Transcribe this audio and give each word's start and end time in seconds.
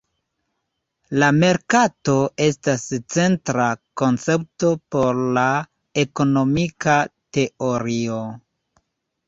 La 1.23 1.27
merkato 1.43 2.15
estas 2.45 2.85
centra 3.17 3.67
koncepto 4.03 4.73
por 4.97 5.21
la 5.39 5.45
ekonomika 6.07 6.99
teorio. 7.39 8.21